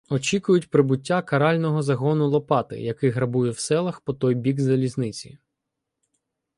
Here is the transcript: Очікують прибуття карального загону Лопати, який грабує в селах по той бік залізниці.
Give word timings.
Очікують 0.09 0.69
прибуття 0.69 1.21
карального 1.21 1.81
загону 1.83 2.27
Лопати, 2.27 2.81
який 2.81 3.09
грабує 3.09 3.51
в 3.51 3.59
селах 3.59 4.01
по 4.01 4.13
той 4.13 4.35
бік 4.35 4.59
залізниці. 4.59 5.37